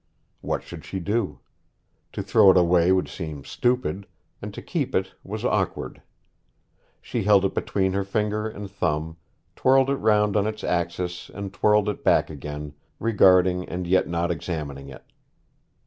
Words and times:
What 0.41 0.63
should 0.63 0.83
she 0.83 0.99
do? 0.99 1.41
To 2.13 2.23
throw 2.23 2.49
it 2.49 2.57
away 2.57 2.91
would 2.91 3.07
seem 3.07 3.43
stupid, 3.45 4.07
and 4.41 4.51
to 4.51 4.59
keep 4.59 4.95
it 4.95 5.13
was 5.23 5.45
awkward. 5.45 6.01
She 7.03 7.21
held 7.21 7.45
it 7.45 7.53
between 7.53 7.93
her 7.93 8.03
finger 8.03 8.49
and 8.49 8.67
thumb, 8.67 9.17
twirled 9.55 9.91
it 9.91 9.97
round 9.97 10.35
on 10.35 10.47
its 10.47 10.63
axis 10.63 11.29
and 11.31 11.53
twirled 11.53 11.87
it 11.87 12.03
back 12.03 12.31
again, 12.31 12.73
regarding 12.99 13.69
and 13.69 13.85
yet 13.85 14.07
not 14.07 14.31
examining 14.31 14.89
it. 14.89 15.03